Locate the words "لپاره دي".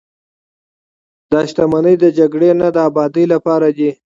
3.33-3.89